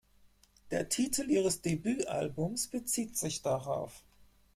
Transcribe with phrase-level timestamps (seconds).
[0.71, 4.03] Der Titel ihres Debütalbums bezieht sich darauf.